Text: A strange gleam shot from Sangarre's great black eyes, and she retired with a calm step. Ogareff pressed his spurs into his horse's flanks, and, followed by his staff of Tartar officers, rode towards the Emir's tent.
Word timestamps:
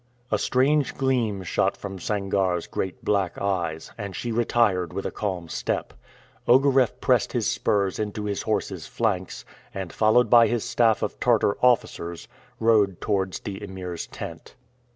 A 0.31 0.39
strange 0.39 0.95
gleam 0.97 1.43
shot 1.43 1.77
from 1.77 1.99
Sangarre's 1.99 2.65
great 2.65 3.05
black 3.05 3.37
eyes, 3.39 3.91
and 3.99 4.15
she 4.15 4.31
retired 4.31 4.93
with 4.93 5.05
a 5.05 5.11
calm 5.11 5.47
step. 5.47 5.93
Ogareff 6.47 6.99
pressed 6.99 7.33
his 7.33 7.47
spurs 7.47 7.99
into 7.99 8.23
his 8.25 8.41
horse's 8.41 8.87
flanks, 8.87 9.45
and, 9.75 9.93
followed 9.93 10.27
by 10.27 10.47
his 10.47 10.63
staff 10.63 11.03
of 11.03 11.19
Tartar 11.19 11.55
officers, 11.63 12.27
rode 12.59 12.99
towards 12.99 13.41
the 13.41 13.63
Emir's 13.63 14.07
tent. 14.07 14.55